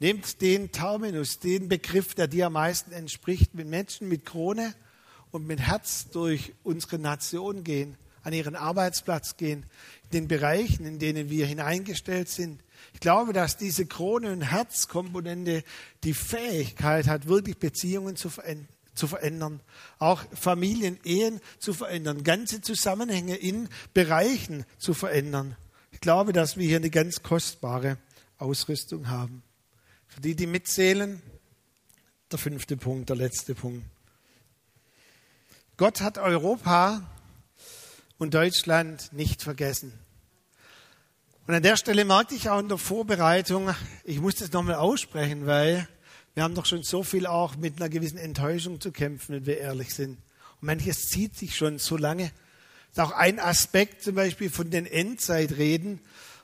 [0.00, 4.74] Nehmt den Terminus, den Begriff, der dir am meisten entspricht, mit Menschen mit Krone
[5.30, 9.66] und mit Herz durch unsere Nation gehen, an ihren Arbeitsplatz gehen,
[10.12, 12.62] den Bereichen, in denen wir hineingestellt sind.
[12.92, 15.64] Ich glaube, dass diese Krone- und Herzkomponente
[16.04, 19.60] die Fähigkeit hat, wirklich Beziehungen zu verändern zu verändern,
[19.98, 25.56] auch Familien, Ehen zu verändern, ganze Zusammenhänge in Bereichen zu verändern.
[25.90, 27.98] Ich glaube, dass wir hier eine ganz kostbare
[28.36, 29.42] Ausrüstung haben.
[30.06, 31.22] Für die, die mitzählen,
[32.30, 33.84] der fünfte Punkt, der letzte Punkt.
[35.76, 37.02] Gott hat Europa
[38.20, 39.94] und Deutschland nicht vergessen.
[41.46, 45.46] Und an der Stelle merkte ich auch in der Vorbereitung, ich muss das nochmal aussprechen,
[45.46, 45.88] weil
[46.34, 49.56] wir haben doch schon so viel auch mit einer gewissen Enttäuschung zu kämpfen, wenn wir
[49.56, 50.18] ehrlich sind.
[50.60, 52.30] Und manches zieht sich schon so lange.
[52.94, 55.98] Das ist auch ein Aspekt zum Beispiel von den Endzeitreden,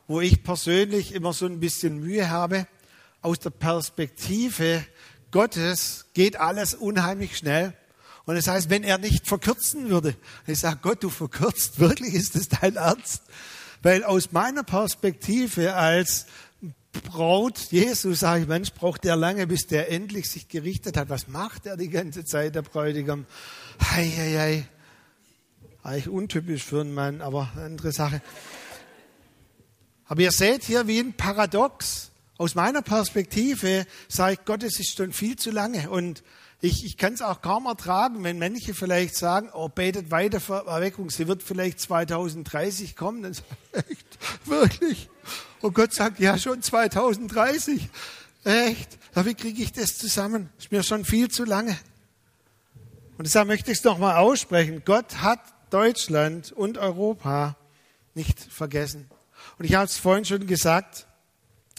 [0.06, 2.66] wo ich persönlich immer so ein bisschen Mühe habe.
[3.20, 4.82] Aus der Perspektive
[5.30, 7.74] Gottes geht alles unheimlich schnell.
[8.26, 12.34] Und das heißt, wenn er nicht verkürzen würde, ich sage, Gott, du verkürzt, wirklich ist
[12.34, 13.22] das dein Ernst?
[13.82, 16.26] Weil aus meiner Perspektive als
[17.04, 21.08] Braut Jesus, sage ich, Mensch, braucht der lange, bis der endlich sich gerichtet hat.
[21.08, 23.26] Was macht er die ganze Zeit, der Bräutigam?
[23.80, 24.68] Hei, hei, hei.
[25.82, 28.22] Eigentlich untypisch für einen Mann, aber andere Sache.
[30.06, 32.10] Aber ihr seht hier wie ein Paradox.
[32.38, 35.90] Aus meiner Perspektive sage ich, Gott, es ist schon viel zu lange.
[35.90, 36.24] Und
[36.60, 40.66] ich, ich kann es auch kaum ertragen, wenn manche vielleicht sagen, oh, betet weiter für
[40.66, 43.22] Erweckung, sie wird vielleicht 2030 kommen.
[43.22, 45.10] Dann sage ich, echt, wirklich?
[45.60, 47.88] Und Gott sagt, ja, schon 2030.
[48.44, 48.98] Echt?
[49.14, 50.48] Ja, wie kriege ich das zusammen?
[50.58, 51.76] Ist mir schon viel zu lange.
[53.18, 54.82] Und deshalb möchte ich es nochmal aussprechen.
[54.84, 55.40] Gott hat
[55.70, 57.56] Deutschland und Europa
[58.14, 59.10] nicht vergessen.
[59.58, 61.06] Und ich habe es vorhin schon gesagt,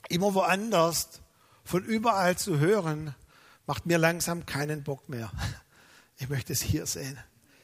[0.10, 1.22] immer woanders,
[1.64, 3.14] von überall zu hören,
[3.68, 5.30] macht mir langsam keinen Bock mehr.
[6.18, 7.18] Ich möchte es hier sehen,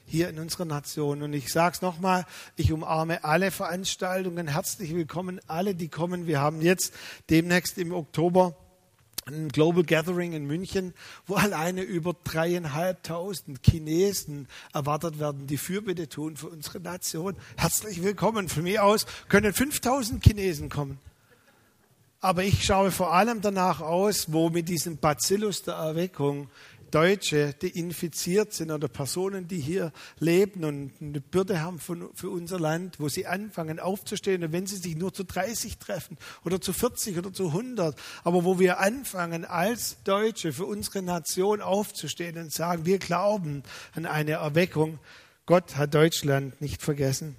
[0.05, 1.23] hier in unserer Nation.
[1.23, 4.47] Und ich sage es nochmal, ich umarme alle Veranstaltungen.
[4.47, 6.27] Herzlich willkommen, alle, die kommen.
[6.27, 6.93] Wir haben jetzt
[7.31, 8.55] demnächst im Oktober
[9.25, 10.93] ein Global Gathering in München,
[11.25, 17.37] wo alleine über dreieinhalbtausend Chinesen erwartet werden, die Fürbitte tun für unsere Nation.
[17.55, 18.49] Herzlich willkommen.
[18.49, 20.99] Von mir aus können 5000 Chinesen kommen.
[22.23, 26.47] Aber ich schaue vor allem danach aus, wo mit diesem Bacillus der Erweckung
[26.89, 32.29] Deutsche, die infiziert sind oder Personen, die hier leben und eine Bürde haben für, für
[32.29, 36.61] unser Land, wo sie anfangen aufzustehen und wenn sie sich nur zu 30 treffen oder
[36.61, 42.37] zu 40 oder zu 100, aber wo wir anfangen als Deutsche für unsere Nation aufzustehen
[42.37, 43.63] und sagen, wir glauben
[43.95, 44.97] an eine Erweckung.
[45.45, 47.35] Gott hat Deutschland nicht vergessen.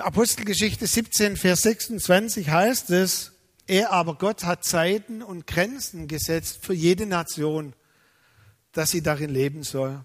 [0.00, 3.32] Apostelgeschichte 17, Vers 26 heißt es,
[3.66, 7.74] er aber Gott hat Zeiten und Grenzen gesetzt für jede Nation,
[8.72, 10.04] dass sie darin leben soll.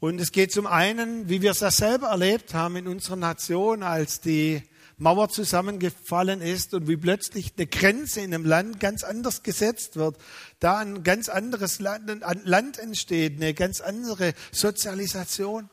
[0.00, 3.82] Und es geht zum einen, wie wir es ja selber erlebt haben in unserer Nation,
[3.82, 4.62] als die
[4.96, 10.16] Mauer zusammengefallen ist und wie plötzlich eine Grenze in einem Land ganz anders gesetzt wird,
[10.60, 15.68] da ein ganz anderes Land, Land entsteht, eine ganz andere Sozialisation.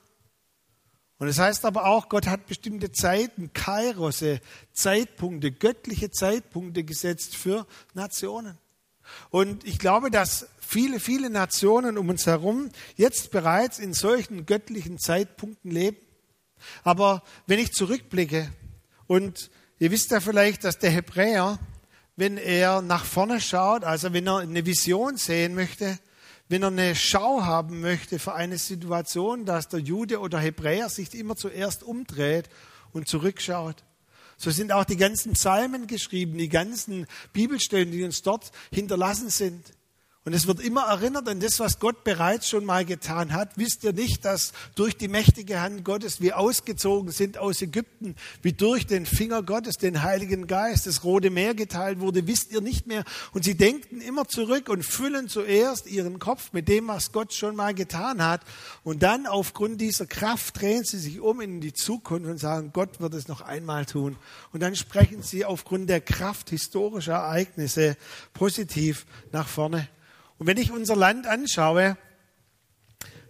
[1.22, 4.42] Und es das heißt aber auch, Gott hat bestimmte Zeiten, Kairose,
[4.74, 8.58] Zeitpunkte, göttliche Zeitpunkte gesetzt für Nationen.
[9.30, 14.98] Und ich glaube, dass viele, viele Nationen um uns herum jetzt bereits in solchen göttlichen
[14.98, 15.98] Zeitpunkten leben.
[16.84, 18.52] Aber wenn ich zurückblicke
[19.06, 21.60] und ihr wisst ja vielleicht, dass der Hebräer,
[22.16, 26.00] wenn er nach vorne schaut, also wenn er eine Vision sehen möchte,
[26.52, 31.16] wenn er eine Schau haben möchte für eine Situation, dass der Jude oder Hebräer sich
[31.16, 32.50] immer zuerst umdreht
[32.92, 33.86] und zurückschaut.
[34.36, 39.66] So sind auch die ganzen Psalmen geschrieben, die ganzen Bibelstellen, die uns dort hinterlassen sind.
[40.24, 43.58] Und es wird immer erinnert an das, was Gott bereits schon mal getan hat.
[43.58, 48.54] Wisst ihr nicht, dass durch die mächtige Hand Gottes wir ausgezogen sind aus Ägypten, wie
[48.54, 52.28] durch den Finger Gottes, den Heiligen Geist, das Rote Meer geteilt wurde?
[52.28, 53.04] Wisst ihr nicht mehr?
[53.34, 57.56] Und sie denken immer zurück und füllen zuerst ihren Kopf mit dem, was Gott schon
[57.56, 58.42] mal getan hat.
[58.84, 63.00] Und dann aufgrund dieser Kraft drehen sie sich um in die Zukunft und sagen, Gott
[63.00, 64.18] wird es noch einmal tun.
[64.54, 67.98] Und dann sprechen sie aufgrund der Kraft historischer Ereignisse
[68.36, 69.88] positiv nach vorne.
[70.42, 71.98] Und wenn ich unser Land anschaue,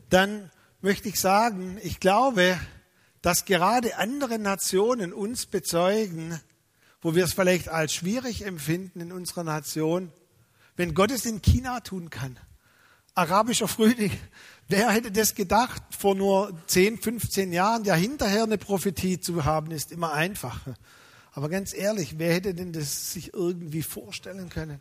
[0.09, 2.57] dann möchte ich sagen, ich glaube,
[3.21, 6.39] dass gerade andere Nationen uns bezeugen,
[7.01, 10.13] wo wir es vielleicht als schwierig empfinden in unserer Nation,
[10.77, 12.39] wenn Gott es in China tun kann.
[13.13, 14.17] Arabischer Frühling.
[14.69, 17.83] Wer hätte das gedacht vor nur 10, 15 Jahren?
[17.83, 20.75] Ja, hinterher eine Prophetie zu haben, ist immer einfacher.
[21.33, 24.79] Aber ganz ehrlich, wer hätte denn das sich irgendwie vorstellen können?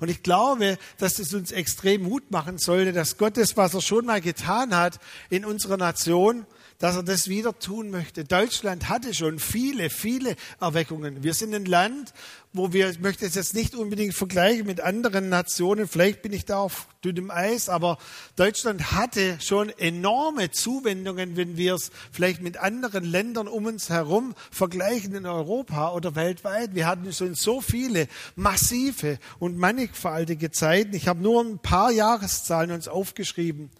[0.00, 3.80] Und ich glaube, dass es uns extrem Mut machen sollte, dass Gott das, was er
[3.80, 4.98] schon mal getan hat
[5.30, 6.46] in unserer Nation,
[6.82, 8.24] dass er das wieder tun möchte.
[8.24, 11.22] Deutschland hatte schon viele, viele Erweckungen.
[11.22, 12.12] Wir sind ein Land,
[12.52, 16.44] wo wir, ich möchte es jetzt nicht unbedingt vergleichen mit anderen Nationen, vielleicht bin ich
[16.44, 17.98] da auf dünnem Eis, aber
[18.34, 24.34] Deutschland hatte schon enorme Zuwendungen, wenn wir es vielleicht mit anderen Ländern um uns herum
[24.50, 26.74] vergleichen in Europa oder weltweit.
[26.74, 30.96] Wir hatten schon so viele massive und mannigfaltige Zeiten.
[30.96, 33.70] Ich habe nur ein paar Jahreszahlen uns aufgeschrieben.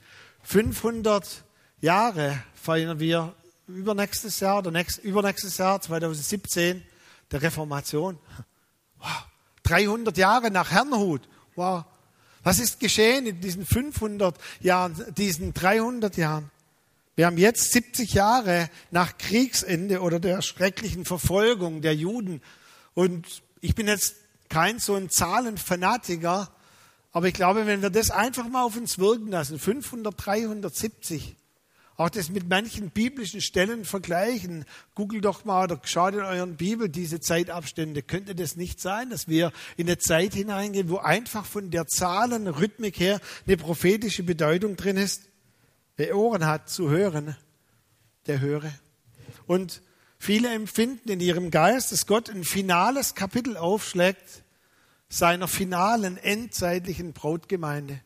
[0.44, 1.42] 500
[1.82, 3.34] Jahre feiern wir
[3.66, 6.82] übernächstes Jahr oder nächst, übernächstes Jahr, 2017,
[7.30, 8.18] der Reformation.
[8.98, 9.26] Wow.
[9.64, 11.28] 300 Jahre nach Herrnhut.
[11.56, 11.84] Wow.
[12.44, 16.50] Was ist geschehen in diesen 500 Jahren, diesen 300 Jahren?
[17.14, 22.42] Wir haben jetzt 70 Jahre nach Kriegsende oder der schrecklichen Verfolgung der Juden.
[22.94, 24.14] Und ich bin jetzt
[24.48, 26.50] kein so ein Zahlenfanatiker,
[27.12, 31.36] aber ich glaube, wenn wir das einfach mal auf uns wirken lassen, 500, 370,
[31.96, 34.64] auch das mit manchen biblischen Stellen vergleichen.
[34.94, 38.02] Google doch mal oder schaut in euren Bibel diese Zeitabstände.
[38.02, 42.98] Könnte das nicht sein, dass wir in eine Zeit hineingehen, wo einfach von der Zahlenrhythmik
[42.98, 45.22] her eine prophetische Bedeutung drin ist?
[45.96, 47.36] Wer Ohren hat zu hören,
[48.26, 48.72] der höre.
[49.46, 49.82] Und
[50.18, 54.42] viele empfinden in ihrem Geist, dass Gott ein finales Kapitel aufschlägt
[55.10, 58.00] seiner finalen endzeitlichen Brautgemeinde.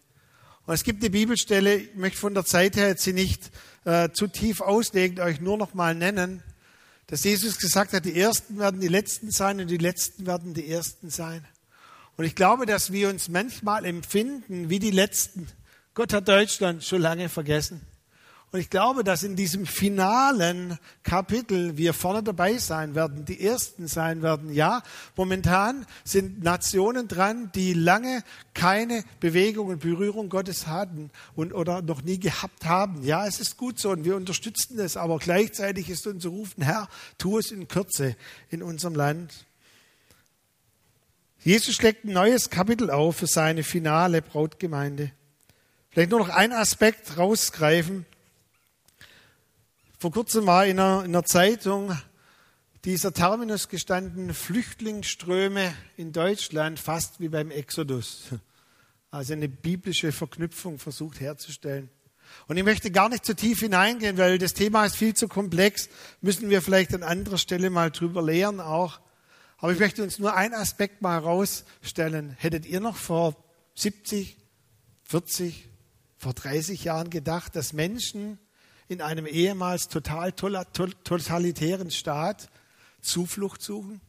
[0.66, 3.50] Und es gibt eine Bibelstelle, ich möchte von der Zeit her jetzt sie nicht
[3.85, 6.42] äh, zu tief auslegen, euch nur noch mal nennen,
[7.07, 10.68] dass Jesus gesagt hat, die Ersten werden die Letzten sein und die Letzten werden die
[10.68, 11.46] Ersten sein.
[12.16, 15.46] Und ich glaube, dass wir uns manchmal empfinden wie die Letzten.
[15.94, 17.81] Gott hat Deutschland schon lange vergessen.
[18.57, 23.87] Und ich glaube, dass in diesem finalen Kapitel wir vorne dabei sein werden, die Ersten
[23.87, 24.51] sein werden.
[24.51, 24.83] Ja,
[25.14, 32.01] momentan sind Nationen dran, die lange keine Bewegung und Berührung Gottes hatten und oder noch
[32.01, 33.02] nie gehabt haben.
[33.02, 36.88] Ja, es ist gut so und wir unterstützen das, aber gleichzeitig ist unser Rufen, Herr,
[37.19, 38.17] tu es in Kürze
[38.48, 39.35] in unserem Land.
[41.40, 45.13] Jesus schlägt ein neues Kapitel auf für seine finale Brautgemeinde.
[45.90, 48.07] Vielleicht nur noch ein Aspekt rausgreifen
[49.99, 51.97] vor kurzem war in einer, in einer Zeitung
[52.85, 58.25] dieser Terminus gestanden, Flüchtlingsströme in Deutschland fast wie beim Exodus.
[59.11, 61.88] Also eine biblische Verknüpfung versucht herzustellen.
[62.47, 65.88] Und ich möchte gar nicht zu tief hineingehen, weil das Thema ist viel zu komplex.
[66.21, 69.01] Müssen wir vielleicht an anderer Stelle mal drüber lehren auch.
[69.57, 72.37] Aber ich möchte uns nur einen Aspekt mal herausstellen.
[72.38, 73.35] Hättet ihr noch vor
[73.77, 74.37] 70,
[75.05, 75.71] 40,
[76.19, 78.38] vor 30 Jahren gedacht, dass Menschen
[78.89, 82.49] in einem ehemals total totalitären Staat
[83.01, 84.01] Zuflucht suchen?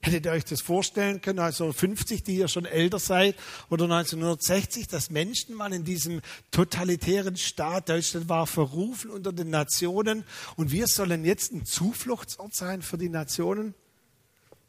[0.00, 3.34] Hättet ihr euch das vorstellen können, also 50, die ihr schon älter seid,
[3.70, 6.20] oder 1960, dass Menschen mal in diesem
[6.52, 10.22] totalitären Staat, Deutschland war verrufen unter den Nationen,
[10.54, 13.74] und wir sollen jetzt ein Zufluchtsort sein für die Nationen?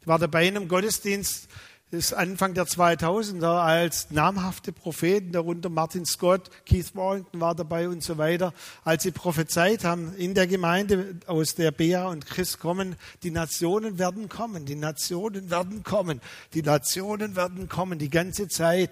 [0.00, 1.48] Ich war dabei in einem Gottesdienst,
[1.90, 8.02] ist Anfang der 2000er, als namhafte Propheten, darunter Martin Scott, Keith Warrington war dabei und
[8.02, 8.52] so weiter,
[8.84, 13.98] als sie prophezeit haben in der Gemeinde, aus der Bea und Chris kommen, die Nationen
[13.98, 16.20] werden kommen, die Nationen werden kommen,
[16.52, 18.90] die Nationen werden kommen, die ganze Zeit.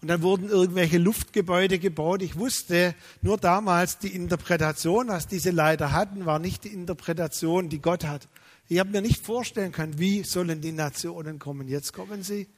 [0.00, 2.22] Und dann wurden irgendwelche Luftgebäude gebaut.
[2.22, 7.80] Ich wusste nur damals, die Interpretation, was diese Leiter hatten, war nicht die Interpretation, die
[7.80, 8.26] Gott hat.
[8.68, 11.68] Ich habe mir nicht vorstellen können, wie sollen die Nationen kommen.
[11.68, 12.48] Jetzt kommen sie.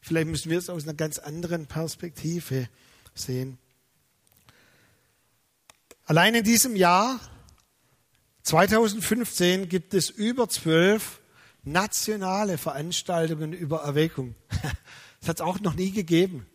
[0.00, 2.68] Vielleicht müssen wir es aus einer ganz anderen Perspektive
[3.14, 3.58] sehen.
[6.04, 7.20] Allein in diesem Jahr
[8.42, 11.20] 2015 gibt es über zwölf
[11.62, 14.34] nationale Veranstaltungen über Erweckung.
[15.20, 16.46] Das hat es auch noch nie gegeben.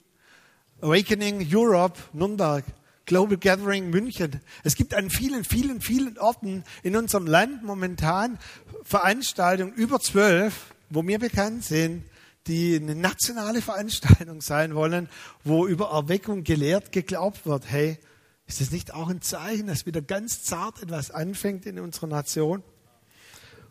[0.81, 2.65] Awakening Europe, Nürnberg.
[3.07, 4.41] Global Gathering München.
[4.65, 8.37] Es gibt an vielen, vielen, vielen Orten in unserem Land momentan
[8.83, 12.03] Veranstaltungen über zwölf, wo mir bekannt sind,
[12.47, 15.07] die eine nationale Veranstaltung sein wollen,
[15.45, 17.71] wo über Erweckung gelehrt, geglaubt wird.
[17.71, 17.97] Hey,
[18.45, 22.61] ist das nicht auch ein Zeichen, dass wieder ganz zart etwas anfängt in unserer Nation?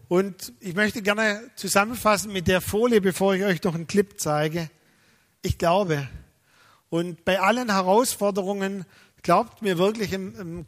[0.08, 4.70] Und ich möchte gerne zusammenfassen mit der Folie, bevor ich euch noch einen Clip zeige.
[5.42, 6.08] Ich glaube,
[6.88, 8.86] und bei allen Herausforderungen
[9.22, 10.16] Glaubt mir wirklich,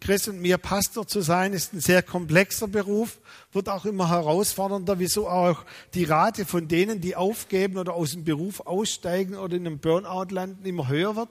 [0.01, 3.19] Chris und mir Pastor zu sein, ist ein sehr komplexer Beruf,
[3.53, 8.25] wird auch immer herausfordernder, wieso auch die Rate von denen, die aufgeben oder aus dem
[8.25, 11.31] Beruf aussteigen oder in einem Burnout landen, immer höher wird.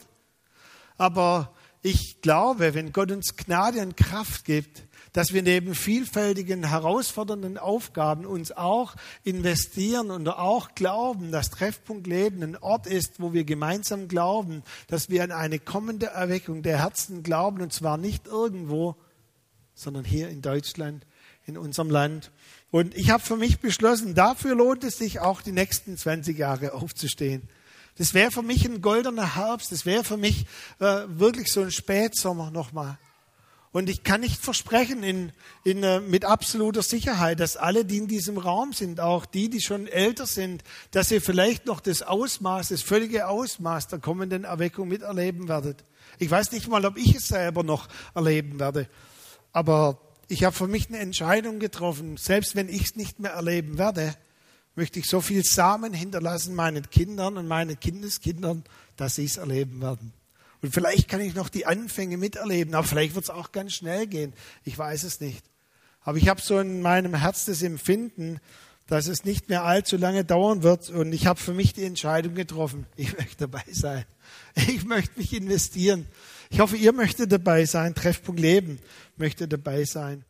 [0.97, 4.86] Aber ich glaube, wenn Gott uns Gnade und Kraft gibt,
[5.17, 8.93] dass wir neben vielfältigen, herausfordernden Aufgaben uns auch
[9.23, 15.09] investieren und auch glauben, dass Treffpunkt Leben ein Ort ist, wo wir gemeinsam glauben, dass
[15.09, 18.95] wir an eine kommende Erweckung der Herzen glauben und zwar nicht irgendwo,
[19.73, 21.07] sondern hier in Deutschland,
[21.47, 22.31] in unserem Land.
[22.69, 26.75] Und ich habe für mich beschlossen, dafür lohnt es sich auch die nächsten 20 Jahre
[26.75, 27.49] aufzustehen.
[27.97, 30.45] Das wäre für mich ein goldener Herbst, das wäre für mich
[30.77, 32.99] äh, wirklich so ein Spätsommer nochmal.
[33.71, 35.31] Und ich kann nicht versprechen in,
[35.63, 39.61] in, äh, mit absoluter Sicherheit, dass alle, die in diesem Raum sind, auch die, die
[39.61, 44.87] schon älter sind, dass ihr vielleicht noch das Ausmaß, das völlige Ausmaß der kommenden Erweckung
[44.87, 45.83] miterleben werdet.
[46.17, 48.87] Ich weiß nicht mal, ob ich es selber noch erleben werde.
[49.51, 52.17] Aber ich habe für mich eine Entscheidung getroffen.
[52.17, 54.15] Selbst wenn ich es nicht mehr erleben werde,
[54.75, 58.63] möchte ich so viel Samen hinterlassen meinen Kindern und meinen Kindeskindern,
[58.95, 60.13] dass sie es erleben werden.
[60.61, 64.07] Und vielleicht kann ich noch die Anfänge miterleben, aber vielleicht wird es auch ganz schnell
[64.07, 64.33] gehen.
[64.63, 65.45] Ich weiß es nicht.
[66.01, 68.39] Aber ich habe so in meinem Herz das Empfinden,
[68.87, 70.89] dass es nicht mehr allzu lange dauern wird.
[70.89, 74.05] Und ich habe für mich die Entscheidung getroffen, ich möchte dabei sein.
[74.55, 76.07] Ich möchte mich investieren.
[76.49, 77.93] Ich hoffe, ihr möchtet dabei sein.
[77.93, 78.79] Treffpunkt Leben
[79.17, 80.23] möchte dabei sein.